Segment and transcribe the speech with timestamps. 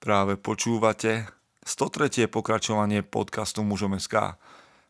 [0.00, 1.28] Práve počúvate
[1.60, 2.24] 103.
[2.32, 4.40] pokračovanie podcastu Mužom SK.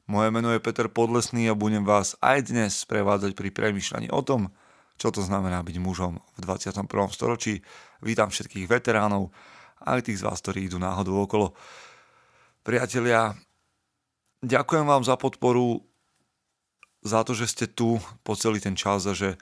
[0.07, 4.55] Moje meno je Peter Podlesný a budem vás aj dnes prevádzať pri premyšľaní o tom,
[5.03, 6.87] čo to znamená byť mužom v 21.
[7.11, 7.59] storočí.
[7.99, 9.35] Vítam všetkých veteránov,
[9.83, 11.59] aj tých z vás, ktorí idú náhodou okolo.
[12.63, 13.35] Priatelia,
[14.47, 15.83] ďakujem vám za podporu,
[17.03, 19.35] za to, že ste tu po celý ten čas a že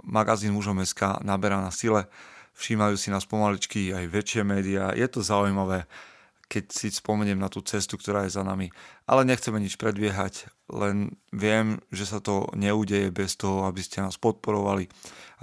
[0.00, 2.08] magazín Mužom SK naberá na sile
[2.56, 4.92] všímajú si nás pomaličky aj väčšie médiá.
[4.94, 5.86] Je to zaujímavé,
[6.50, 8.74] keď si spomeniem na tú cestu, ktorá je za nami.
[9.06, 14.18] Ale nechceme nič predbiehať, len viem, že sa to neudeje bez toho, aby ste nás
[14.18, 14.90] podporovali,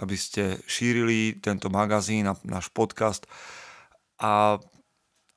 [0.03, 3.23] aby ste šírili tento magazín a náš podcast.
[4.19, 4.59] A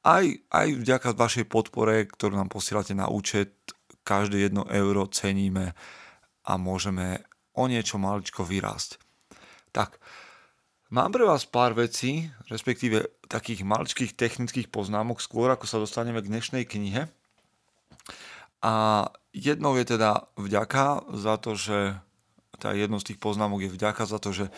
[0.02, 3.54] aj, aj vďaka vašej podpore, ktorú nám posielate na účet,
[4.02, 5.76] každé jedno euro ceníme
[6.48, 7.22] a môžeme
[7.54, 8.96] o niečo maličko vyrásť.
[9.70, 10.00] Tak,
[10.90, 16.26] Mám pre vás pár vecí, respektíve takých maličkých technických poznámok, skôr ako sa dostaneme k
[16.26, 17.06] dnešnej knihe.
[18.58, 18.74] A
[19.30, 21.94] jednou je teda vďaka za to, že
[22.58, 24.50] tá jednou z tých poznámok je vďaka za to, že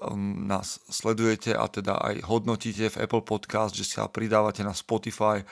[0.00, 5.44] um, nás sledujete a teda aj hodnotíte v Apple Podcast, že sa pridávate na Spotify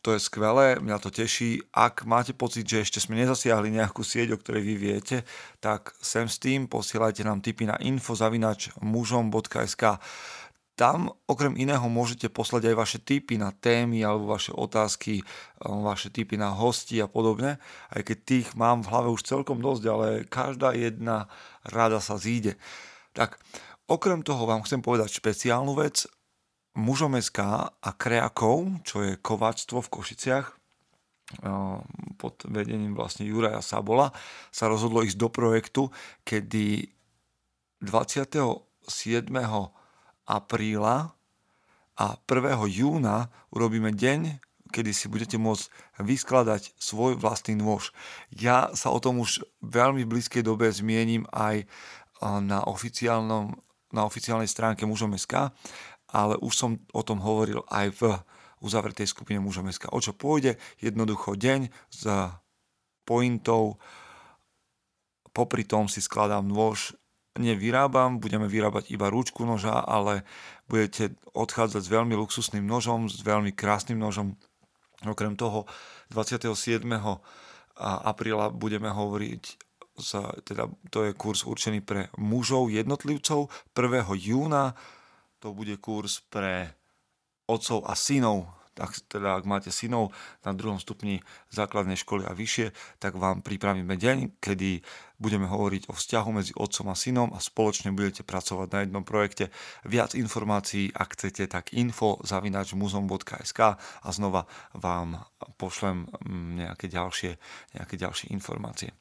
[0.00, 1.60] to je skvelé, mňa to teší.
[1.76, 5.28] Ak máte pocit, že ešte sme nezasiahli nejakú sieť, o ktorej vy viete,
[5.60, 9.84] tak sem s tým posielajte nám tipy na info.mužom.sk
[10.80, 15.20] tam okrem iného môžete poslať aj vaše tipy na témy alebo vaše otázky,
[15.60, 17.60] um, vaše tipy na hosti a podobne.
[17.92, 21.28] Aj keď tých mám v hlave už celkom dosť, ale každá jedna
[21.68, 22.56] rada sa zíde.
[23.12, 23.36] Tak
[23.92, 26.08] okrem toho vám chcem povedať špeciálnu vec
[26.78, 27.38] mužom SK
[27.70, 30.46] a Kreakov, čo je kováctvo v Košiciach,
[32.18, 34.10] pod vedením vlastne Juraja Sabola,
[34.50, 35.82] sa rozhodlo ísť do projektu,
[36.26, 36.90] kedy
[37.80, 38.58] 27.
[40.26, 40.96] apríla
[41.94, 42.66] a 1.
[42.66, 45.70] júna urobíme deň, kedy si budete môcť
[46.02, 47.94] vyskladať svoj vlastný nôž.
[48.34, 51.66] Ja sa o tom už veľmi v blízkej dobe zmienim aj
[52.22, 53.54] na, oficiálnom,
[53.94, 55.54] na oficiálnej stránke mužom.sk
[56.10, 58.02] ale už som o tom hovoril aj v
[58.60, 60.60] uzavretej skupine mužom O čo pôjde?
[60.82, 62.02] Jednoducho deň s
[63.08, 63.80] pointou,
[65.32, 66.92] popri tom si skladám nôž,
[67.38, 70.26] nevyrábam, budeme vyrábať iba rúčku noža, ale
[70.68, 74.36] budete odchádzať s veľmi luxusným nožom, s veľmi krásnym nožom.
[75.06, 75.64] Okrem toho
[76.12, 76.84] 27.
[77.80, 79.44] apríla budeme hovoriť
[80.00, 83.48] za, teda to je kurz určený pre mužov jednotlivcov.
[83.72, 84.06] 1.
[84.16, 84.76] júna
[85.40, 86.76] to bude kurz pre
[87.48, 88.46] otcov a synov.
[88.70, 90.14] Tak teda, ak máte synov
[90.46, 91.20] na druhom stupni
[91.52, 92.70] základnej školy a vyššie,
[93.02, 94.80] tak vám pripravíme deň, kedy
[95.20, 99.52] budeme hovoriť o vzťahu medzi otcom a synom a spoločne budete pracovať na jednom projekte.
[99.84, 105.18] Viac informácií, ak chcete, tak info zavinač muzom.sk a znova vám
[105.60, 107.36] pošlem mm, nejaké ďalšie,
[107.76, 108.96] nejaké ďalšie informácie.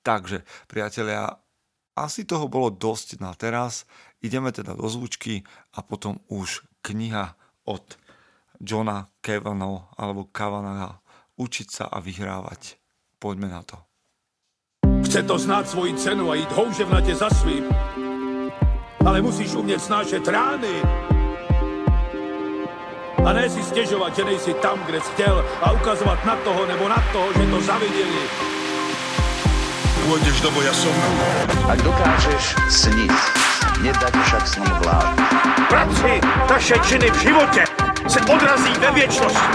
[0.00, 1.38] Takže, priatelia,
[2.00, 3.84] asi toho bolo dosť na teraz.
[4.24, 5.44] Ideme teda do zvučky
[5.76, 7.36] a potom už kniha
[7.68, 7.84] od
[8.60, 11.00] Johna Kavanaugh alebo Kavanaugha
[11.40, 12.76] Učiť sa a vyhrávať.
[13.16, 13.80] Poďme na to.
[15.08, 17.64] Chce to znáť svoji cenu a ísť houževnate za svým.
[19.00, 20.84] Ale musíš umieť snášať rány.
[23.24, 26.84] A ne si stežovať, že nejsi tam, kde si chtěl a ukazovať na toho nebo
[26.92, 28.59] na toho, že to zavideli.
[30.10, 30.90] Pôjdeš do boja som.
[31.70, 33.14] Ak dokážeš sniť,
[33.78, 35.14] nedať však sní vlád.
[35.70, 36.18] Práci
[36.50, 37.62] taše činy v živote
[38.10, 39.54] se odrazí ve věčnosti.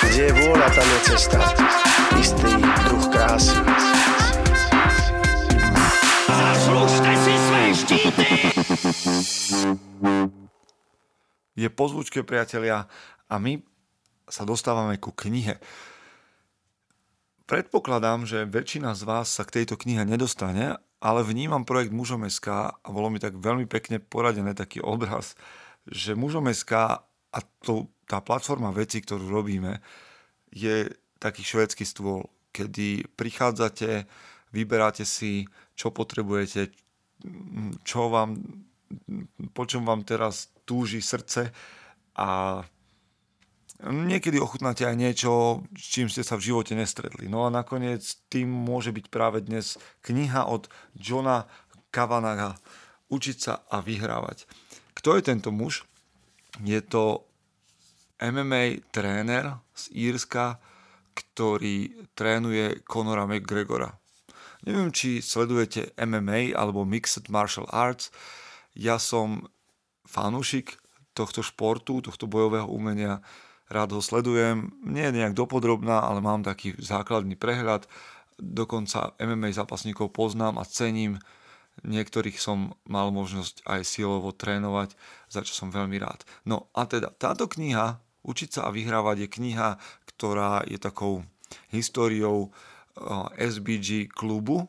[0.00, 1.38] Kde je vôľa, tam je cesta.
[2.16, 2.52] Istý
[2.88, 3.60] druh krásy.
[6.32, 8.28] Zaslužte si své štíty!
[11.52, 12.88] Je po zvučke, priatelia,
[13.28, 13.60] a my
[14.24, 15.60] sa dostávame ku knihe.
[17.46, 22.74] Predpokladám, že väčšina z vás sa k tejto knihe nedostane, ale vnímam projekt Mužom SK
[22.74, 25.38] a bolo mi tak veľmi pekne poradené taký obraz,
[25.86, 29.78] že Mužom SK a to, tá platforma veci, ktorú robíme,
[30.50, 30.90] je
[31.22, 34.10] taký švédsky stôl, kedy prichádzate,
[34.50, 35.46] vyberáte si,
[35.78, 36.74] čo potrebujete,
[37.86, 38.42] čo vám,
[39.54, 41.54] po čom vám teraz túži srdce
[42.18, 42.58] a
[43.84, 47.28] Niekedy ochutnáte aj niečo, s čím ste sa v živote nestretli.
[47.28, 48.02] No a nakoniec
[48.32, 51.44] tým môže byť práve dnes kniha od Johna
[51.92, 52.56] Kavanaga
[53.06, 54.50] Učiť sa a vyhrávať.
[54.98, 55.86] Kto je tento muž?
[56.58, 57.22] Je to
[58.18, 60.58] MMA tréner z Írska,
[61.14, 63.94] ktorý trénuje Conora McGregora.
[64.66, 68.10] Neviem, či sledujete MMA alebo Mixed Martial Arts.
[68.74, 69.46] Ja som
[70.02, 70.74] fanúšik
[71.14, 73.22] tohto športu, tohto bojového umenia.
[73.66, 77.90] Rád ho sledujem, nie je nejak dopodrobná, ale mám taký základný prehľad.
[78.38, 81.18] Dokonca MMA zápasníkov poznám a cením.
[81.82, 84.96] Niektorých som mal možnosť aj silovo trénovať,
[85.28, 86.24] za čo som veľmi rád.
[86.48, 89.78] No a teda táto kniha, Učiť sa a vyhrávať, je kniha,
[90.10, 91.22] ktorá je takou
[91.70, 94.66] históriou eh, SBG klubu,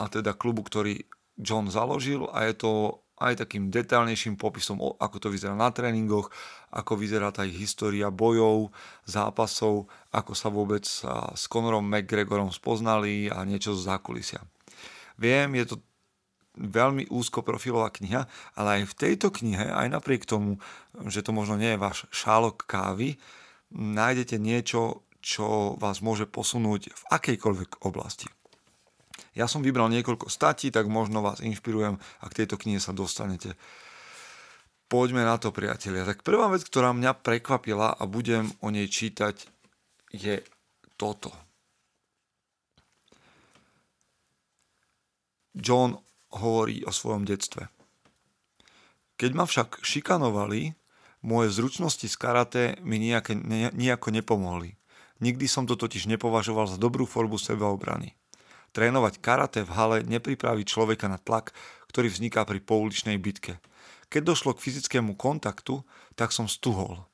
[0.00, 1.04] a teda klubu, ktorý
[1.36, 2.72] John založil a je to
[3.20, 6.32] aj takým detailnejším popisom, ako to vyzerá na tréningoch,
[6.72, 8.72] ako vyzerá tá ich história bojov,
[9.04, 14.40] zápasov, ako sa vôbec s Conorom McGregorom spoznali a niečo z zákulisia.
[15.20, 15.76] Viem, je to
[16.56, 18.24] veľmi úzko profilová kniha,
[18.56, 20.58] ale aj v tejto knihe, aj napriek tomu,
[21.06, 23.20] že to možno nie je váš šálok kávy,
[23.70, 28.32] nájdete niečo, čo vás môže posunúť v akejkoľvek oblasti.
[29.30, 33.54] Ja som vybral niekoľko statí, tak možno vás inšpirujem a k tejto knihe sa dostanete.
[34.90, 36.02] Poďme na to, priatelia.
[36.02, 39.46] Tak prvá vec, ktorá mňa prekvapila a budem o nej čítať,
[40.10, 40.42] je
[40.98, 41.30] toto.
[45.54, 45.94] John
[46.34, 47.70] hovorí o svojom detstve.
[49.14, 50.74] Keď ma však šikanovali,
[51.22, 53.36] moje zručnosti z karate mi nejako,
[53.76, 54.74] nejako nepomohli.
[55.20, 58.16] Nikdy som to totiž nepovažoval za dobrú formu sebaobrany.
[58.70, 61.50] Trénovať karate v hale nepripraví človeka na tlak,
[61.90, 63.58] ktorý vzniká pri pouličnej bitke.
[64.10, 65.82] Keď došlo k fyzickému kontaktu,
[66.14, 67.06] tak som stuhol.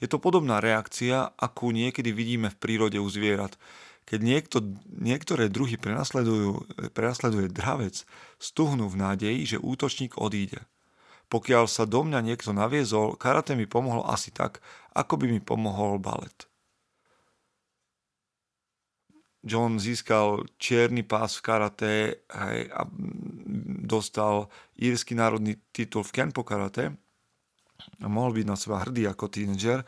[0.00, 3.60] Je to podobná reakcia, akú niekedy vidíme v prírode u zvierat.
[4.08, 4.56] Keď niekto,
[4.88, 8.02] niektoré druhy prenasleduje dravec,
[8.40, 10.64] stuhnú v nádeji, že útočník odíde.
[11.30, 14.58] Pokiaľ sa do mňa niekto naviezol, karate mi pomohlo asi tak,
[14.98, 16.49] ako by mi pomohol balet.
[19.40, 21.92] John získal čierny pás v karate
[22.28, 22.84] hej, a
[23.88, 26.92] dostal írsky národný titul v Kenpo karate.
[28.04, 29.80] Mohol byť na seba hrdý ako tínedžer,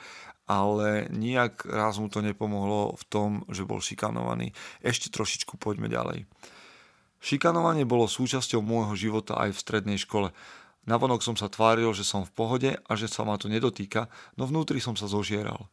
[0.48, 4.56] ale nijak raz mu to nepomohlo v tom, že bol šikanovaný.
[4.80, 6.24] Ešte trošičku poďme ďalej.
[7.22, 10.34] Šikanovanie bolo súčasťou môjho života aj v strednej škole.
[10.88, 14.50] Navonok som sa tváril, že som v pohode a že sa ma to nedotýka, no
[14.50, 15.70] vnútri som sa zožieral.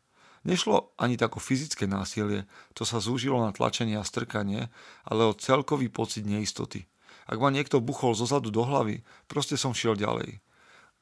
[0.48, 4.72] Nešlo ani tak o fyzické násilie, to sa zúžilo na tlačenie a strkanie,
[5.04, 6.88] ale o celkový pocit neistoty.
[7.30, 10.42] Ak ma niekto buchol zozadu do hlavy, proste som šiel ďalej.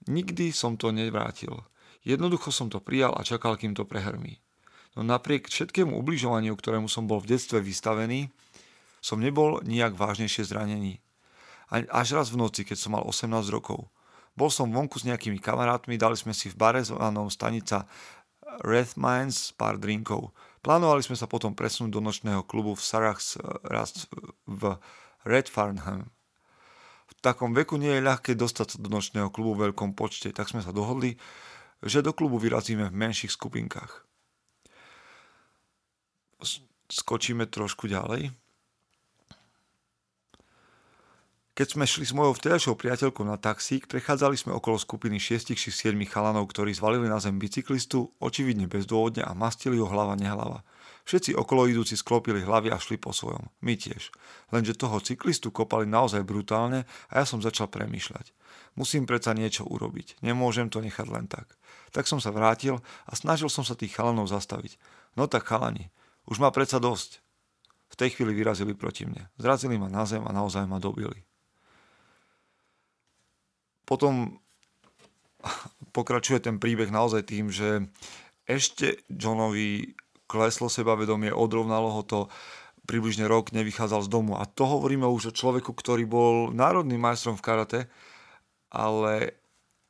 [0.10, 1.64] Nikdy som to nevrátil.
[2.04, 4.42] Jednoducho som to prijal a čakal, kým to prehrmí.
[4.98, 8.34] No napriek všetkému ubližovaniu, ktorému som bol v detstve vystavený,
[8.98, 10.98] som nebol nijak vážnejšie zranený.
[11.70, 13.92] Až raz v noci, keď som mal 18 rokov.
[14.38, 17.90] Bol som vonku s nejakými kamarátmi, dali sme si v bare zvanom stanica
[18.64, 20.34] Red Mines pár drinkov.
[20.66, 24.10] Plánovali sme sa potom presunúť do nočného klubu v Sarachs raz
[24.48, 24.76] v
[25.24, 26.10] Red Farnham.
[27.08, 30.52] V takom veku nie je ľahké dostať sa do nočného klubu v veľkom počte, tak
[30.52, 31.16] sme sa dohodli,
[31.80, 34.04] že do klubu vyrazíme v menších skupinkách.
[36.88, 38.32] Skočíme trošku ďalej.
[41.58, 45.74] Keď sme šli s mojou vtedajšou priateľkou na taxík, prechádzali sme okolo skupiny 6 či
[45.74, 50.62] 7 chalanov, ktorí zvalili na zem bicyklistu, očividne bezdôvodne a mastili ho hlava nehlava.
[51.10, 53.50] Všetci okolo idúci sklopili hlavy a šli po svojom.
[53.66, 54.14] My tiež.
[54.54, 58.38] Lenže toho cyklistu kopali naozaj brutálne a ja som začal premýšľať.
[58.78, 60.22] Musím predsa niečo urobiť.
[60.22, 61.58] Nemôžem to nechať len tak.
[61.90, 64.78] Tak som sa vrátil a snažil som sa tých chalanov zastaviť.
[65.18, 65.90] No tak chalani,
[66.30, 67.18] už má predsa dosť.
[67.90, 69.34] V tej chvíli vyrazili proti mne.
[69.42, 71.27] Zrazili ma na zem a naozaj ma dobili.
[73.88, 74.44] Potom
[75.98, 77.88] pokračuje ten príbeh naozaj tým, že
[78.44, 79.96] ešte Johnovi
[80.28, 82.20] kleslo sebavedomie, odrovnalo ho to,
[82.88, 84.40] približne rok nevychádzal z domu.
[84.40, 87.80] A to hovoríme už o človeku, ktorý bol národným majstrom v karate,
[88.72, 89.36] ale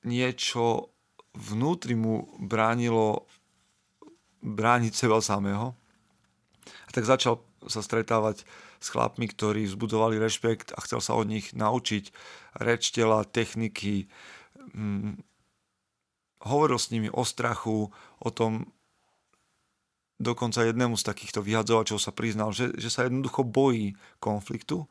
[0.01, 0.89] niečo
[1.37, 3.29] vnútri mu bránilo
[4.41, 5.77] brániť seba samého.
[6.85, 7.37] A tak začal
[7.69, 8.41] sa stretávať
[8.88, 12.15] s chlapmi, ktorí vzbudovali rešpekt a chcel sa od nich naučiť
[12.63, 14.08] reč tela, techniky.
[14.72, 15.20] Hm,
[16.48, 17.91] hovoril s nimi o strachu,
[18.24, 18.72] o tom,
[20.15, 24.88] dokonca jednému z takýchto vyhadzovačov sa priznal, že, že sa jednoducho bojí konfliktu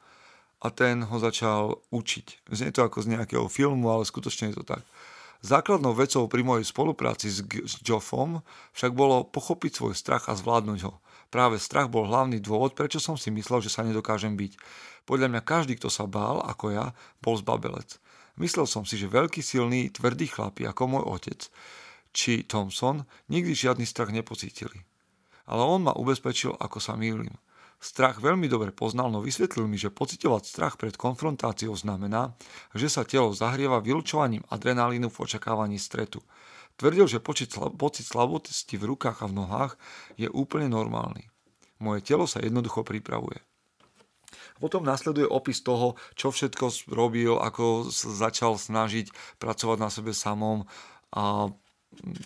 [0.60, 2.48] a ten ho začal učiť.
[2.52, 4.84] Znie to ako z nejakého filmu, ale skutočne je to tak.
[5.44, 8.40] Základnou vecou pri mojej spolupráci s, s Joffom
[8.72, 10.96] však bolo pochopiť svoj strach a zvládnuť ho.
[11.28, 14.52] Práve strach bol hlavný dôvod, prečo som si myslel, že sa nedokážem byť.
[15.06, 16.86] Podľa mňa každý, kto sa bál, ako ja,
[17.22, 17.98] bol zbabelec.
[18.36, 21.40] Myslel som si, že veľký, silný, tvrdý chlapi, ako môj otec,
[22.12, 24.84] či Thompson, nikdy žiadny strach nepocítili.
[25.48, 27.32] Ale on ma ubezpečil, ako sa mýlim.
[27.80, 32.34] strach veľmi dobre poznal, no vysvetlil mi, že pocitovať strach pred konfrontáciou znamená,
[32.74, 36.20] že sa telo zahrieva vylúčovaním adrenalínu v očakávaní stretu.
[36.76, 37.52] Tvrdil, že pocit,
[38.04, 39.72] slabosti v rukách a v nohách
[40.20, 41.24] je úplne normálny.
[41.80, 43.40] Moje telo sa jednoducho pripravuje.
[44.56, 50.64] Potom nasleduje opis toho, čo všetko robil, ako začal snažiť pracovať na sebe samom
[51.12, 51.52] a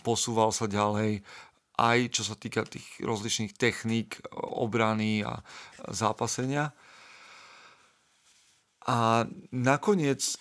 [0.02, 1.22] posúval sa ďalej
[1.80, 5.40] aj čo sa týka tých rozličných techník obrany a
[5.88, 6.76] zápasenia.
[8.84, 10.36] A nakoniec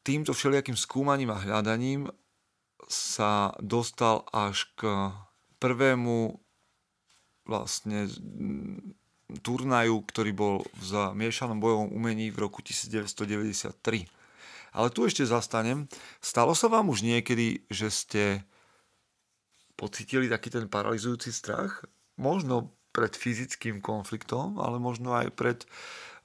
[0.00, 2.08] týmto všelijakým skúmaním a hľadaním
[2.86, 5.10] sa dostal až k
[5.58, 6.38] prvému
[7.48, 8.06] vlastne
[9.42, 14.06] turnaju, ktorý bol v zamiešanom bojovom umení v roku 1993.
[14.72, 15.88] Ale tu ešte zastanem.
[16.20, 18.22] Stalo sa vám už niekedy, že ste
[19.74, 21.84] pocítili taký ten paralizujúci strach?
[22.20, 25.58] Možno pred fyzickým konfliktom, ale možno aj pred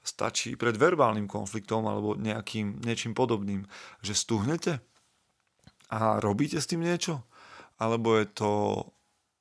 [0.04, 3.64] stačí pred verbálnym konfliktom alebo nejakým niečím podobným,
[4.04, 4.84] že stuhnete
[5.90, 7.24] a robíte s tým niečo?
[7.80, 8.50] Alebo je to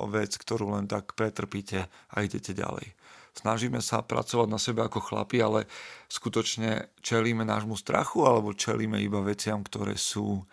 [0.10, 2.92] vec, ktorú len tak pretrpíte a idete ďalej?
[3.34, 5.66] Snažíme sa pracovať na sebe ako chlapi, ale
[6.06, 10.46] skutočne čelíme nášmu strachu alebo čelíme iba veciam, ktoré sú,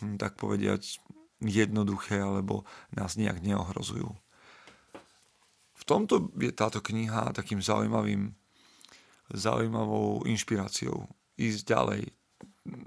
[0.00, 1.00] hm, tak povediať,
[1.42, 2.62] jednoduché alebo
[2.94, 4.12] nás nejak neohrozujú.
[5.72, 8.30] V tomto je táto kniha takým zaujímavým,
[9.34, 12.02] zaujímavou inšpiráciou ísť ďalej.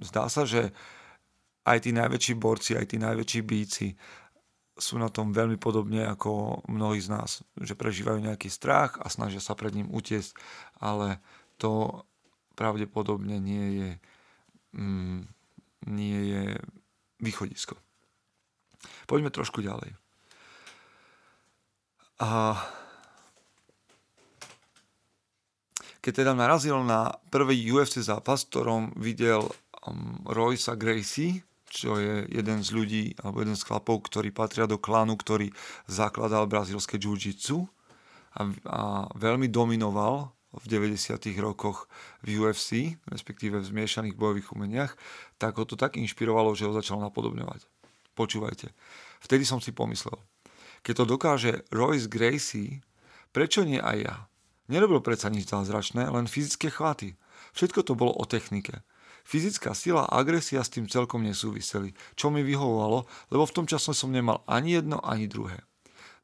[0.05, 0.71] Zdá sa, že
[1.65, 3.87] aj tí najväčší borci, aj tí najväčší bíci
[4.75, 9.39] sú na tom veľmi podobne ako mnohí z nás, že prežívajú nejaký strach a snažia
[9.39, 10.35] sa pred ním utiesť,
[10.83, 11.23] ale
[11.55, 12.03] to
[12.59, 13.89] pravdepodobne nie je,
[14.75, 15.19] mm,
[15.87, 16.43] nie je
[17.23, 17.79] východisko.
[19.07, 19.95] Poďme trošku ďalej.
[22.19, 22.59] A
[26.03, 29.41] keď teda narazil na prvý UFC zápas, v ktorom videl
[29.87, 34.77] um, Roysa Gracie, čo je jeden z ľudí, alebo jeden z chlapov, ktorí patria do
[34.77, 35.51] klánu, ktorý
[35.89, 37.65] zakladal brazílske jiu-jitsu
[38.37, 38.79] a, a
[39.17, 41.19] veľmi dominoval v 90.
[41.43, 41.91] rokoch
[42.23, 44.95] v UFC, respektíve v zmiešaných bojových umeniach,
[45.35, 47.67] tak ho to tak inšpirovalo, že ho začal napodobňovať.
[48.15, 48.71] Počúvajte.
[49.19, 50.15] Vtedy som si pomyslel,
[50.85, 52.79] keď to dokáže Royce Gracie,
[53.35, 54.15] prečo nie aj ja?
[54.71, 57.19] Nerobil predsa nič zázračné, len fyzické chvaty.
[57.53, 58.81] Všetko to bolo o technike.
[59.25, 63.89] Fyzická sila a agresia s tým celkom nesúviseli, čo mi vyhovovalo, lebo v tom čase
[63.97, 65.65] som nemal ani jedno, ani druhé.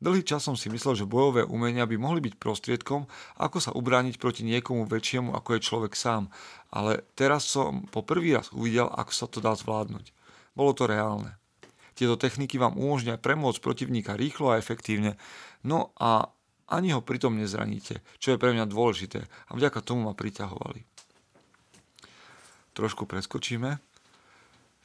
[0.01, 3.05] Dlhý čas som si myslel, že bojové umenia by mohli byť prostriedkom,
[3.38, 6.34] ako sa ubrániť proti niekomu väčšiemu, ako je človek sám,
[6.74, 10.10] ale teraz som po prvý raz uvidel, ako sa to dá zvládnuť.
[10.58, 11.38] Bolo to reálne.
[11.93, 15.22] Tieto techniky vám umožňujú premôcť protivníka rýchlo a efektívne,
[15.62, 16.34] no a
[16.65, 20.90] ani ho pritom nezraníte, čo je pre mňa dôležité a vďaka tomu ma priťahovali.
[22.82, 23.78] Trošku preskočíme.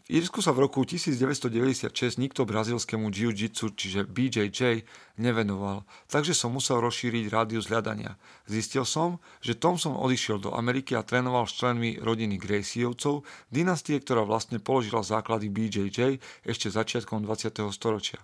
[0.05, 4.85] V Írsku sa v roku 1996 nikto brazilskému jiu-jitsu, čiže BJJ,
[5.17, 8.21] nevenoval, takže som musel rozšíriť rádius hľadania.
[8.45, 14.29] Zistil som, že Thompson odišiel do Ameriky a trénoval s členmi rodiny Graciejovcov, dynastie, ktorá
[14.29, 17.65] vlastne položila základy BJJ ešte začiatkom 20.
[17.73, 18.21] storočia.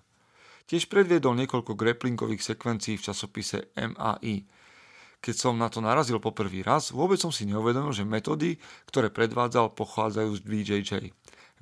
[0.69, 4.45] Tiež predviedol niekoľko grapplingových sekvencií v časopise MAI.
[5.23, 8.59] Keď som na to narazil po prvý raz, vôbec som si neuvedomil, že metódy,
[8.91, 10.93] ktoré predvádzal, pochádzajú z BJJ.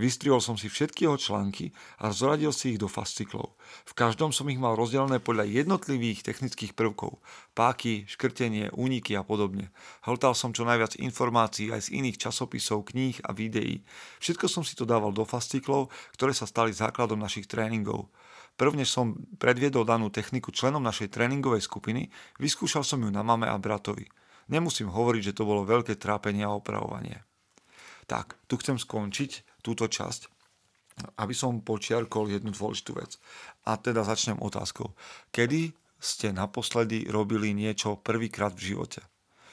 [0.00, 3.52] Vystrihol som si všetky jeho články a zoradil si ich do fasciklov.
[3.84, 7.20] V každom som ich mal rozdelené podľa jednotlivých technických prvkov.
[7.52, 9.68] Páky, škrtenie, úniky a podobne.
[10.08, 13.84] Hltal som čo najviac informácií aj z iných časopisov, kníh a videí.
[14.24, 18.08] Všetko som si to dával do fasciklov, ktoré sa stali základom našich tréningov.
[18.58, 23.56] Prvne som predviedol danú techniku členom našej tréningovej skupiny, vyskúšal som ju na mame a
[23.56, 24.08] bratovi.
[24.50, 27.22] Nemusím hovoriť, že to bolo veľké trápenie a opravovanie.
[28.10, 30.26] Tak, tu chcem skončiť túto časť,
[31.22, 33.16] aby som počiarkol jednu dôležitú vec.
[33.64, 34.92] A teda začnem otázkou.
[35.30, 35.70] Kedy
[36.02, 39.00] ste naposledy robili niečo prvýkrát v živote?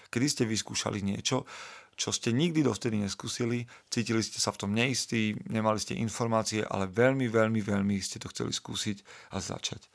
[0.10, 1.46] Kedy ste vyskúšali niečo,
[1.98, 6.86] čo ste nikdy dovtedy neskúsili, cítili ste sa v tom neistí, nemali ste informácie, ale
[6.86, 9.01] veľmi, veľmi, veľmi ste to chceli skúsiť
[9.34, 9.89] a začať.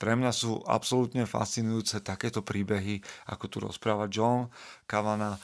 [0.00, 4.48] Pre mňa sú absolútne fascinujúce takéto príbehy, ako tu rozpráva John
[4.88, 5.36] Kavana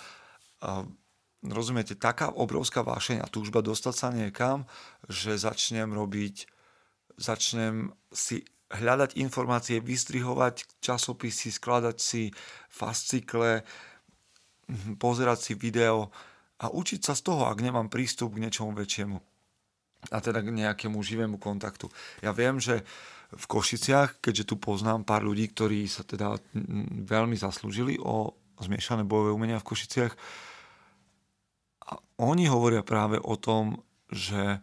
[1.44, 4.66] rozumiete, taká obrovská vášeň a túžba dostať sa niekam,
[5.06, 6.50] že začnem robiť,
[7.14, 12.34] začnem si hľadať informácie, vystrihovať časopisy, skladať si
[12.68, 13.62] fascikle,
[15.00, 16.12] pozerať si video
[16.58, 19.18] a učiť sa z toho, ak nemám prístup k niečomu väčšiemu.
[20.08, 21.90] a teda k nejakému živému kontaktu.
[22.22, 22.86] Ja viem, že
[23.34, 26.38] v Košiciach, keďže tu poznám pár ľudí, ktorí sa teda
[27.04, 28.32] veľmi zaslúžili o
[28.62, 30.14] zmiešané bojové umenia v Košiciach,
[31.88, 33.80] a oni hovoria práve o tom,
[34.12, 34.60] že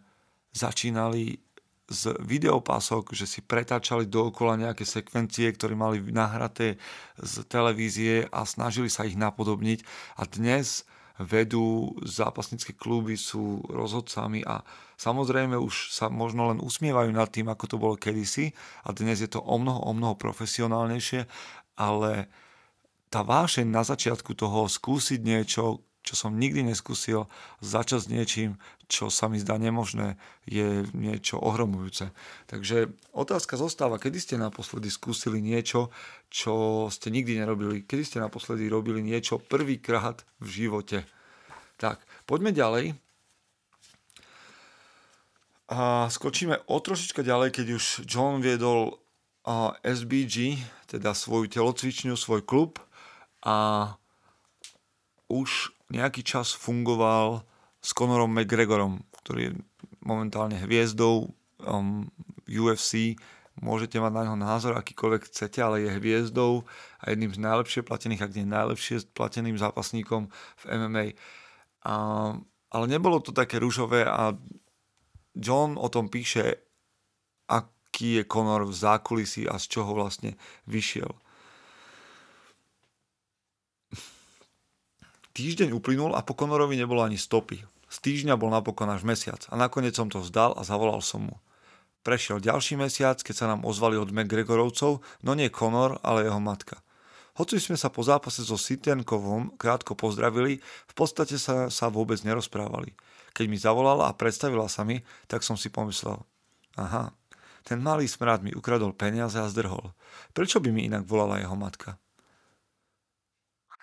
[0.54, 1.42] začínali
[1.86, 6.82] z videopások, že si pretáčali dookola nejaké sekvencie, ktoré mali nahraté
[7.14, 9.86] z televízie a snažili sa ich napodobniť.
[10.18, 10.82] A dnes
[11.16, 14.60] vedú zápasnícke kluby, sú rozhodcami a
[15.00, 18.52] samozrejme už sa možno len usmievajú nad tým, ako to bolo kedysi
[18.84, 21.24] a dnes je to o mnoho, o mnoho profesionálnejšie,
[21.80, 22.28] ale
[23.08, 27.26] tá vášeň na začiatku toho skúsiť niečo, čo som nikdy neskúsil,
[27.58, 28.50] začať s niečím,
[28.86, 30.14] čo sa mi zdá nemožné,
[30.46, 32.14] je niečo ohromujúce.
[32.46, 35.90] Takže otázka zostáva, kedy ste naposledy skúsili niečo,
[36.30, 41.02] čo ste nikdy nerobili, kedy ste naposledy robili niečo prvýkrát v živote.
[41.82, 41.98] Tak,
[42.30, 42.94] poďme ďalej.
[45.66, 49.02] A skočíme o trošička ďalej, keď už John viedol
[49.82, 52.78] SBG, teda svoju telocvičňu, svoj klub
[53.42, 53.90] a
[55.26, 57.46] už nejaký čas fungoval
[57.82, 59.52] s Conorom McGregorom, ktorý je
[60.02, 62.06] momentálne hviezdou um,
[62.46, 63.18] UFC.
[63.56, 66.68] Môžete mať na neho názor, akýkoľvek chcete, ale je hviezdou
[67.00, 71.06] a jedným z najlepšie platených, ak nie najlepšie plateným zápasníkom v MMA.
[71.86, 71.94] A,
[72.70, 74.36] ale nebolo to také rúžové a
[75.32, 76.68] John o tom píše,
[77.48, 80.36] aký je Conor v zákulisí a z čoho vlastne
[80.68, 81.12] vyšiel.
[85.36, 87.60] Týždeň uplynul a po Conorovi nebolo ani stopy.
[87.92, 91.36] Z týždňa bol napokon až mesiac a nakoniec som to vzdal a zavolal som mu.
[92.00, 96.80] Prešiel ďalší mesiac, keď sa nám ozvali od McGregorovcov, no nie Conor, ale jeho matka.
[97.36, 102.96] Hoci sme sa po zápase so Sitenkovom krátko pozdravili, v podstate sa, sa vôbec nerozprávali.
[103.36, 106.16] Keď mi zavolala a predstavila sa mi, tak som si pomyslel,
[106.80, 107.12] aha,
[107.60, 109.92] ten malý smrad mi ukradol peniaze a zdrhol.
[110.32, 112.00] Prečo by mi inak volala jeho matka?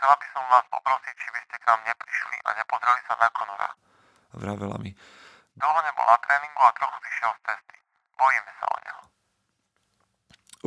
[0.03, 3.29] Chcela by som vás poprosiť, či by ste k nám neprišli a nepozreli sa na
[3.31, 3.69] Konora.
[4.35, 4.91] Vravela mi.
[5.55, 7.75] Dlho nebol na tréningu a trochu vyšiel z cesty.
[8.19, 9.03] Bojíme sa o neho.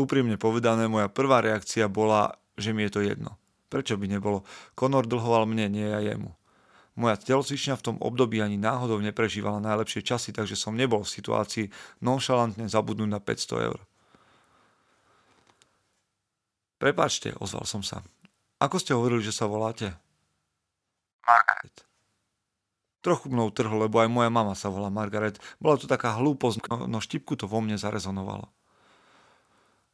[0.00, 3.36] Úprimne povedané, moja prvá reakcia bola, že mi je to jedno.
[3.68, 4.40] Prečo by nebolo?
[4.72, 6.32] Konor dlhoval mne, nie ja jemu.
[6.96, 11.68] Moja telocvičňa v tom období ani náhodou neprežívala najlepšie časy, takže som nebol v situácii
[12.00, 13.84] nonšalantne zabudnúť na 500 eur.
[16.80, 18.00] Prepačte, ozval som sa.
[18.56, 19.92] Ako ste hovorili, že sa voláte?
[21.26, 21.84] Margaret.
[23.04, 25.36] Trochu mnou trhlo, lebo aj moja mama sa volá Margaret.
[25.60, 28.48] Bola to taká hlúposť, no, no štipku to vo mne zarezonovalo.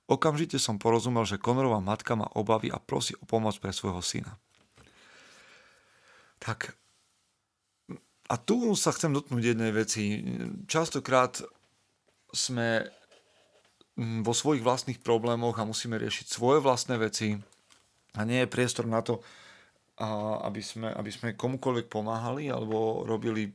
[0.06, 4.38] Okamžite som porozumel, že Konorová matka má obavy a prosí o pomoc pre svojho syna.
[6.42, 6.74] Tak
[8.32, 10.24] a tu sa chcem dotknúť jednej veci.
[10.64, 11.44] Častokrát
[12.32, 12.88] sme
[14.24, 17.36] vo svojich vlastných problémoch a musíme riešiť svoje vlastné veci
[18.16, 19.24] a nie je priestor na to,
[20.42, 23.52] aby sme, aby sme komukoľvek pomáhali alebo robili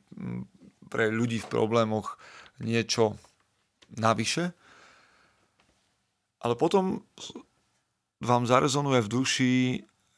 [0.87, 2.15] pre ľudí v problémoch
[2.63, 3.19] niečo
[3.97, 4.55] navyše.
[6.41, 7.03] Ale potom
[8.23, 9.51] vám zarezonuje v duši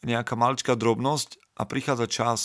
[0.05, 2.39] nejaká maličká drobnosť a prichádza čas,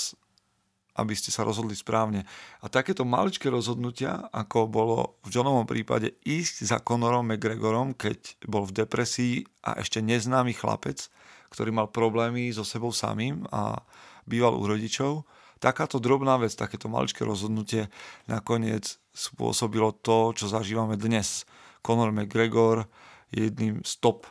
[0.95, 2.23] aby ste sa rozhodli správne.
[2.63, 8.67] A takéto maličké rozhodnutia, ako bolo v Johnovom prípade ísť za Conorom McGregorom, keď bol
[8.67, 9.35] v depresii
[9.67, 11.11] a ešte neznámy chlapec,
[11.51, 13.83] ktorý mal problémy so sebou samým a
[14.29, 15.25] býval u rodičov.
[15.61, 17.89] Takáto drobná vec, takéto maličké rozhodnutie
[18.29, 21.49] nakoniec spôsobilo to, čo zažívame dnes.
[21.81, 22.85] Conor McGregor
[23.33, 24.29] je jedným z top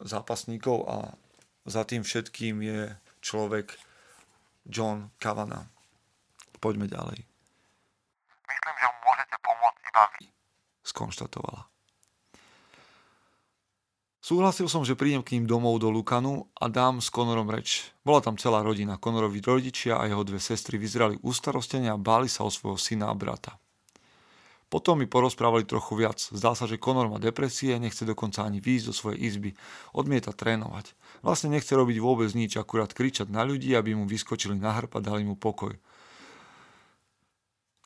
[0.00, 0.96] zápasníkov a
[1.68, 2.80] za tým všetkým je
[3.20, 3.76] človek
[4.66, 5.68] John Cavana.
[6.60, 7.24] Poďme ďalej.
[8.44, 10.24] Myslím, že môžete pomôcť iba vy.
[10.84, 11.69] Skonštatovala.
[14.20, 17.88] Súhlasil som, že prídem k ním domov do Lukanu a dám s Konorom reč.
[18.04, 19.00] Bola tam celá rodina.
[19.00, 23.16] Konorovi rodičia a jeho dve sestry vyzerali ustarostene a báli sa o svojho syna a
[23.16, 23.56] brata.
[24.70, 26.20] Potom mi porozprávali trochu viac.
[26.30, 29.50] Zdá sa, že Konor má depresie, nechce dokonca ani výjsť do svojej izby.
[29.96, 30.94] Odmieta trénovať.
[31.24, 35.00] Vlastne nechce robiť vôbec nič, akurát kričať na ľudí, aby mu vyskočili na hrb a
[35.02, 35.74] dali mu pokoj.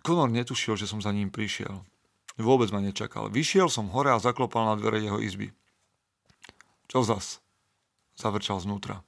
[0.04, 1.80] Konor netušil, že som za ním prišiel.
[2.36, 3.32] Vôbec ma nečakal.
[3.32, 5.54] Vyšiel som hore a zaklopal na dvere jeho izby.
[6.88, 7.40] Čo zas?
[8.14, 9.02] Zavrčal znútra.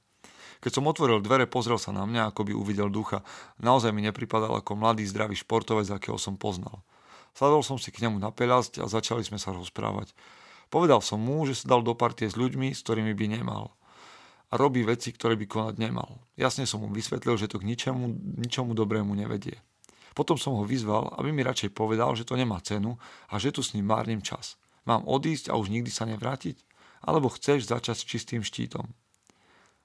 [0.57, 3.21] Keď som otvoril dvere, pozrel sa na mňa, ako by uvidel ducha.
[3.61, 6.81] Naozaj mi nepripadal ako mladý, zdravý športovec, akého som poznal.
[7.37, 10.17] Sadol som si k nemu na peľasť a začali sme sa rozprávať.
[10.73, 13.77] Povedal som mu, že sa dal do partie s ľuďmi, s ktorými by nemal.
[14.49, 16.17] A robí veci, ktoré by konať nemal.
[16.33, 18.09] Jasne som mu vysvetlil, že to k ničomu,
[18.41, 19.61] ničomu dobrému nevedie.
[20.17, 22.97] Potom som ho vyzval, aby mi radšej povedal, že to nemá cenu
[23.29, 24.57] a že tu s ním márnim čas.
[24.89, 26.57] Mám odísť a už nikdy sa nevrátiť?
[27.07, 28.91] Alebo chceš začať s čistým štítom?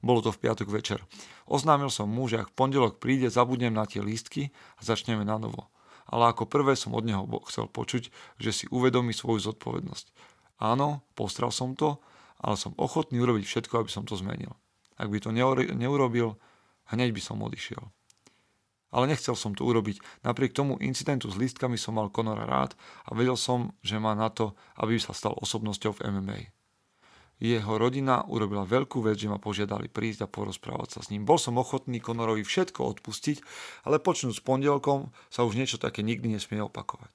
[0.03, 0.99] Bolo to v piatok večer.
[1.47, 5.71] Oznámil som mu, že ak pondelok príde, zabudnem na tie lístky a začneme na novo.
[6.11, 8.11] Ale ako prvé som od neho chcel počuť,
[8.43, 10.11] že si uvedomí svoju zodpovednosť.
[10.59, 12.03] Áno, postral som to,
[12.43, 14.59] ale som ochotný urobiť všetko, aby som to zmenil.
[14.99, 15.31] Ak by to
[15.79, 16.35] neurobil,
[16.91, 17.87] hneď by som odišiel.
[18.93, 20.27] Ale nechcel som to urobiť.
[20.27, 22.75] Napriek tomu incidentu s lístkami som mal Conora rád
[23.07, 26.39] a vedel som, že má na to, aby sa stal osobnosťou v MMA.
[27.43, 31.27] Jeho rodina urobila veľkú vec, že ma požiadali prísť a porozprávať sa s ním.
[31.27, 33.43] Bol som ochotný Conorovi všetko odpustiť,
[33.83, 37.11] ale počnúť s pondelkom sa už niečo také nikdy nesmie opakovať.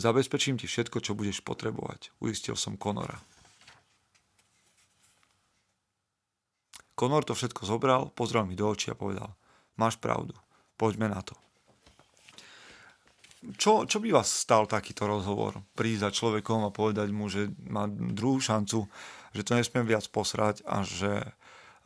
[0.00, 3.20] Zabezpečím ti všetko, čo budeš potrebovať, uistil som Conora.
[6.96, 9.36] Conor to všetko zobral, pozrel mi do očí a povedal,
[9.76, 10.32] máš pravdu,
[10.80, 11.36] poďme na to.
[13.40, 15.64] Čo, čo by vás stal takýto rozhovor?
[15.72, 18.84] Prísť za človekom a povedať mu, že má druhú šancu,
[19.32, 21.24] že to nesmiem viac posrať a že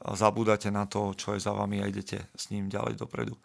[0.02, 3.38] zabúdate na to, čo je za vami a idete s ním ďalej dopredu.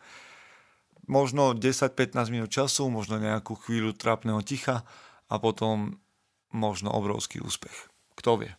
[1.06, 4.82] Možno 10-15 minút času, možno nejakú chvíľu trápneho ticha
[5.30, 6.02] a potom
[6.50, 7.94] možno obrovský úspech.
[8.18, 8.52] Kto vie?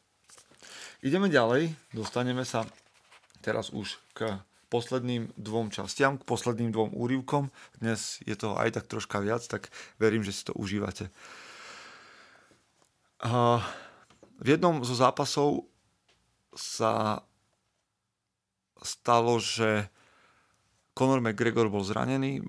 [1.02, 2.66] Ideme ďalej, dostaneme sa
[3.42, 4.38] teraz už k
[4.70, 7.50] posledným dvom častiam, k posledným dvom úrivkom.
[7.83, 11.11] Dnes je to aj tak troška viac, tak verím, že si to užívate.
[14.40, 15.68] V jednom zo zápasov
[16.54, 17.26] sa
[18.80, 19.90] stalo, že
[20.96, 22.40] Conor McGregor bol zranený,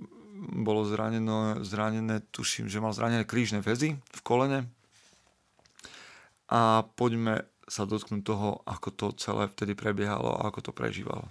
[0.62, 4.70] bolo zranené, zranené, tuším, že mal zranené krížne väzy v kolene.
[6.52, 11.28] A poďme sa dotknúť toho, ako to celé vtedy prebiehalo a ako to prežívalo.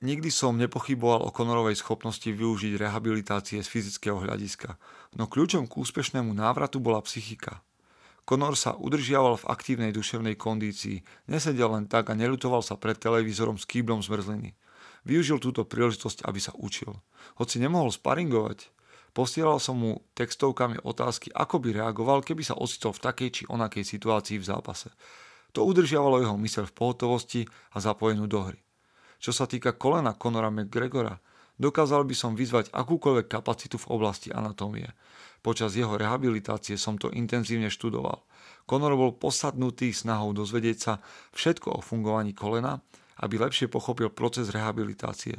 [0.00, 4.80] Nikdy som nepochyboval o Konorovej schopnosti využiť rehabilitácie z fyzického hľadiska,
[5.20, 7.60] no kľúčom k úspešnému návratu bola psychika.
[8.24, 13.60] Konor sa udržiaval v aktívnej duševnej kondícii, nesedel len tak a nelutoval sa pred televízorom
[13.60, 14.56] s kýblom zmrzliny.
[15.04, 16.96] Využil túto príležitosť, aby sa učil.
[17.36, 18.72] Hoci nemohol sparingovať,
[19.12, 23.84] posielal som mu textovkami otázky, ako by reagoval, keby sa ocitol v takej či onakej
[23.84, 24.88] situácii v zápase.
[25.52, 27.44] To udržiavalo jeho myseľ v pohotovosti
[27.76, 28.64] a zapojenú do hry.
[29.20, 31.20] Čo sa týka kolena Conora McGregora,
[31.60, 34.88] dokázal by som vyzvať akúkoľvek kapacitu v oblasti anatómie.
[35.44, 38.24] Počas jeho rehabilitácie som to intenzívne študoval.
[38.64, 40.92] Conor bol posadnutý snahou dozvedieť sa
[41.36, 42.80] všetko o fungovaní kolena,
[43.20, 45.36] aby lepšie pochopil proces rehabilitácie.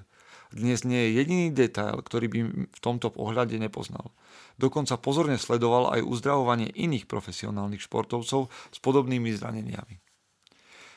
[0.53, 2.39] Dnes nie je jediný detail, ktorý by
[2.69, 4.13] v tomto pohľade nepoznal.
[4.59, 10.10] Dokonca pozorne sledoval aj uzdravovanie iných profesionálnych športovcov s podobnými zraneniami.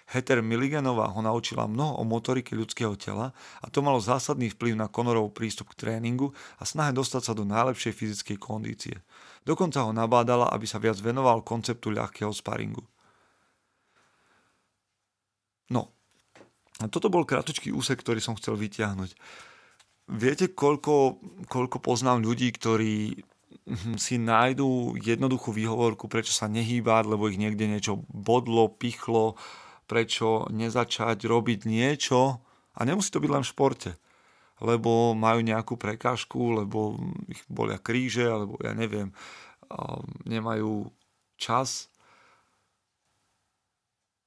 [0.04, 3.32] Heter Milliganová ho naučila mnoho o motorike ľudského tela
[3.64, 7.48] a to malo zásadný vplyv na Konorov prístup k tréningu a snahe dostať sa do
[7.48, 9.00] najlepšej fyzickej kondície.
[9.48, 12.84] Dokonca ho nabádala, aby sa viac venoval konceptu ľahkého sparingu.
[15.72, 15.88] No,
[16.80, 19.16] a toto bol kratučký úsek, ktorý som chcel vyťahnuť.
[20.04, 21.16] Viete, koľko,
[21.48, 23.24] koľko poznám ľudí, ktorí
[23.96, 29.40] si nájdú jednoduchú výhovorku, prečo sa nehýbať, lebo ich niekde niečo bodlo, pichlo,
[29.84, 32.40] prečo nezačať robiť niečo,
[32.74, 33.90] a nemusí to byť len v športe,
[34.58, 36.98] lebo majú nejakú prekážku, lebo
[37.30, 39.14] ich bolia kríže, alebo ja neviem,
[40.26, 40.90] nemajú
[41.38, 41.90] čas.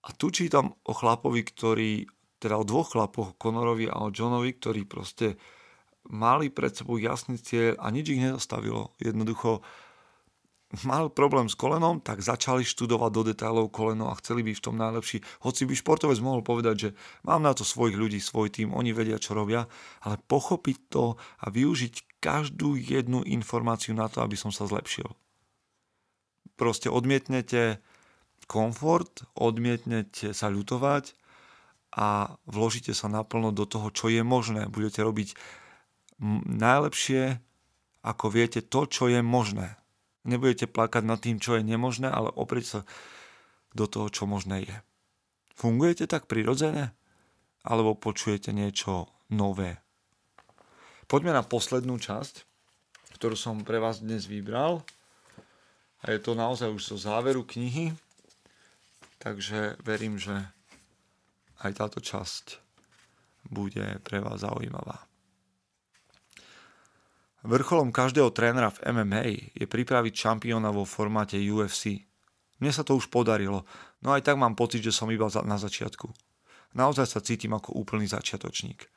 [0.08, 2.08] A tu čítam o chlapovi, ktorý,
[2.40, 5.36] teda o dvoch chlapoch, Conorovi a o Johnovi, ktorí proste
[6.08, 8.96] mali pred sebou jasný cieľ a nič ich nezastavilo.
[9.04, 9.60] Jednoducho
[10.84, 14.76] mal problém s kolenom, tak začali študovať do detailov koleno a chceli byť v tom
[14.76, 15.24] najlepší.
[15.48, 16.90] Hoci by športovec mohol povedať, že
[17.24, 19.72] mám na to svojich ľudí, svoj tým, oni vedia, čo robia,
[20.04, 25.08] ale pochopiť to a využiť každú jednu informáciu na to, aby som sa zlepšil.
[26.60, 27.80] Proste odmietnete
[28.50, 31.16] komfort, odmietnete sa ľutovať
[31.96, 34.68] a vložíte sa naplno do toho, čo je možné.
[34.68, 35.38] Budete robiť
[36.50, 37.40] najlepšie,
[38.04, 39.78] ako viete, to, čo je možné.
[40.28, 42.80] Nebudete plakať nad tým, čo je nemožné, ale oprieť sa
[43.72, 44.78] do toho, čo možné je.
[45.56, 46.92] Fungujete tak prirodzene?
[47.64, 49.80] Alebo počujete niečo nové?
[51.08, 52.44] Poďme na poslednú časť,
[53.16, 54.84] ktorú som pre vás dnes vybral.
[56.04, 57.96] A je to naozaj už zo záveru knihy.
[59.18, 60.36] Takže verím, že
[61.64, 62.60] aj táto časť
[63.48, 65.07] bude pre vás zaujímavá.
[67.46, 72.08] Vrcholom každého trénera v MMA je pripraviť šampióna vo formáte UFC.
[72.58, 73.70] Mne sa to už podarilo,
[74.02, 76.10] no aj tak mám pocit, že som iba na začiatku.
[76.74, 78.90] Naozaj sa cítim ako úplný začiatočník.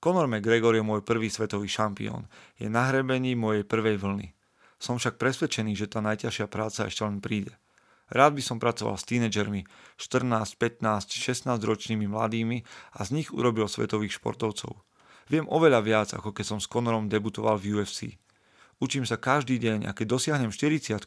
[0.00, 2.24] Conor McGregor je môj prvý svetový šampión.
[2.56, 4.32] Je na hrebení mojej prvej vlny.
[4.80, 7.52] Som však presvedčený, že tá najťažšia práca ešte len príde.
[8.08, 9.68] Rád by som pracoval s tínedžermi,
[10.00, 12.64] 14, 15, 16 ročnými mladými
[12.96, 14.80] a z nich urobil svetových športovcov.
[15.30, 18.18] Viem oveľa viac, ako keď som s Conorom debutoval v UFC.
[18.82, 20.98] Učím sa každý deň a keď dosiahnem 40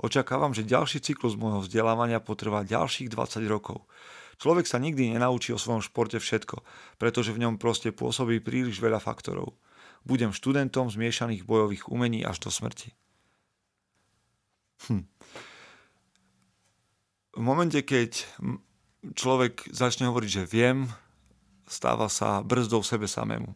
[0.00, 3.84] očakávam, že ďalší cyklus môjho vzdelávania potrvá ďalších 20 rokov.
[4.38, 6.62] Človek sa nikdy nenaučí o svojom športe všetko,
[6.96, 9.58] pretože v ňom proste pôsobí príliš veľa faktorov.
[10.06, 12.94] Budem študentom zmiešaných bojových umení až do smrti.
[14.86, 15.04] Hm.
[17.34, 18.30] V momente, keď
[19.18, 20.86] človek začne hovoriť, že viem,
[21.68, 23.52] stáva sa brzdou sebe samému.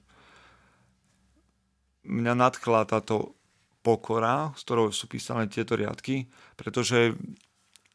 [2.06, 3.34] Mňa nadchla táto
[3.82, 7.18] pokora, s ktorou sú písané tieto riadky, pretože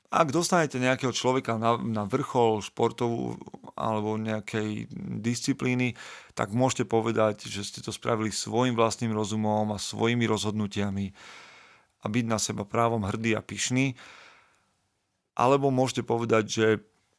[0.08, 3.36] ak dostanete nejakého človeka na, na vrchol športovú
[3.76, 4.88] alebo nejakej
[5.20, 6.00] disciplíny,
[6.32, 11.12] tak môžete povedať, že ste to spravili svojim vlastným rozumom a svojimi rozhodnutiami
[12.04, 14.00] a byť na seba právom hrdý a pyšný.
[15.36, 16.68] Alebo môžete povedať, že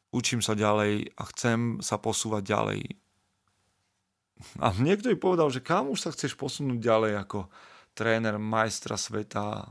[0.09, 2.81] učím sa ďalej a chcem sa posúvať ďalej.
[4.63, 7.51] A niekto mi povedal, že kam už sa chceš posunúť ďalej ako
[7.91, 9.67] tréner majstra sveta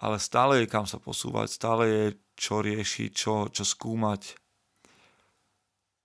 [0.00, 2.06] ale stále je kam sa posúvať, stále je
[2.40, 4.32] čo riešiť, čo, čo skúmať.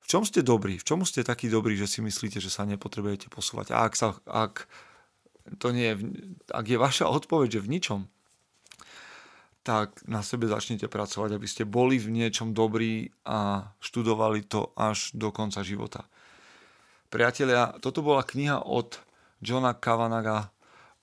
[0.03, 0.75] V čom ste dobrí?
[0.77, 3.71] V čom ste takí dobrí, že si myslíte, že sa nepotrebujete posúvať?
[3.71, 4.67] A ak, sa, ak,
[5.57, 5.97] to nie je,
[6.51, 7.99] ak je vaša odpoveď, že v ničom,
[9.65, 15.09] tak na sebe začnite pracovať, aby ste boli v niečom dobrí a študovali to až
[15.17, 16.05] do konca života.
[17.09, 19.01] Priatelia, toto bola kniha od
[19.41, 20.53] Johna Kavanaga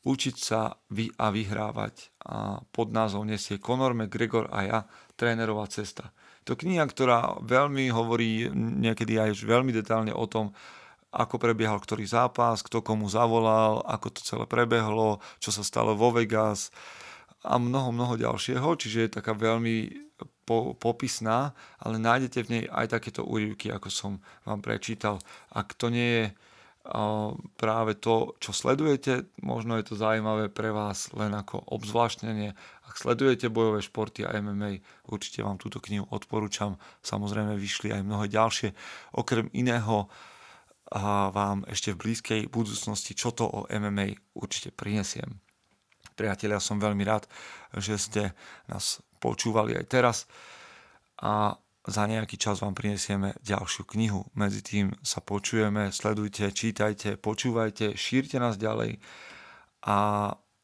[0.03, 4.79] Učiť sa vy a vyhrávať a pod názvom nesie Conor McGregor a ja,
[5.15, 6.11] trénerová cesta.
[6.43, 10.51] To kniha, ktorá veľmi hovorí niekedy aj veľmi detálne o tom,
[11.15, 16.11] ako prebiehal ktorý zápas, kto komu zavolal, ako to celé prebehlo, čo sa stalo vo
[16.11, 16.75] Vegas
[17.43, 19.91] a mnoho, mnoho ďalšieho, čiže je taká veľmi
[20.47, 24.13] po, popisná, ale nájdete v nej aj takéto úryvky, ako som
[24.47, 25.19] vám prečítal.
[25.51, 26.27] Ak to nie je
[27.63, 29.31] práve to, čo sledujete.
[29.39, 32.59] Možno je to zaujímavé pre vás len ako obzvláštnenie.
[32.91, 36.83] Ak sledujete bojové športy a MMA, určite vám túto knihu odporúčam.
[37.07, 38.75] Samozrejme vyšli aj mnohé ďalšie.
[39.15, 40.11] Okrem iného
[41.31, 45.39] vám ešte v blízkej budúcnosti, čo to o MMA určite prinesiem.
[46.13, 47.27] Priatelia, som veľmi rád,
[47.77, 48.23] že ste
[48.69, 50.19] nás počúvali aj teraz
[51.23, 54.23] a za nejaký čas vám prinesieme ďalšiu knihu.
[54.39, 59.03] Medzi tým sa počujeme, sledujte, čítajte, počúvajte, šírte nás ďalej
[59.83, 59.99] a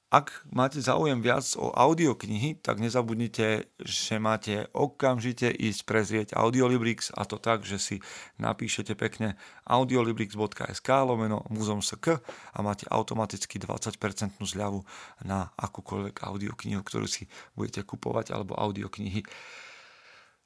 [0.08, 7.28] ak máte záujem viac o audioknihy, tak nezabudnite, že máte okamžite ísť prezrieť Audiolibrix a
[7.28, 7.96] to tak, že si
[8.40, 9.36] napíšete pekne
[9.68, 14.80] audiolibrix.sk lomeno muzom.sk a máte automaticky 20% zľavu
[15.28, 19.28] na akúkoľvek audioknihu, ktorú si budete kupovať alebo audioknihy.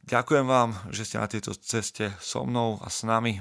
[0.03, 3.39] Ďakujem vám, že ste na tejto ceste so mnou a s nami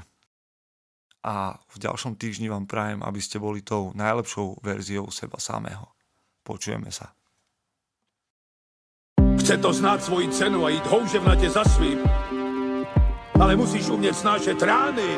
[1.25, 5.89] a v ďalšom týždni vám prajem, aby ste boli tou najlepšou verziou seba samého.
[6.41, 7.13] Počujeme sa.
[9.41, 12.01] Chce to znáť svoji cenu a ísť houževnate za svým.
[13.41, 15.09] Ale musíš umieť snášať rány.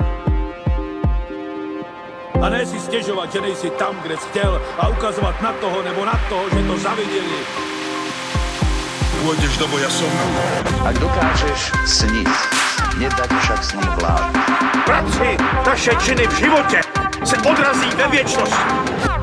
[2.39, 6.01] A ne si stiežovať, že nejsi tam, kde si chcel a ukazovať na toho nebo
[6.03, 7.39] na toho, že to zavideli
[9.23, 10.11] pôjdeš do boja som.
[10.83, 12.35] Ak dokážeš sniť,
[12.99, 14.35] nedať však sním vlád.
[14.83, 16.79] Práci taše činy v živote
[17.23, 19.22] se odrazí ve viečnosti.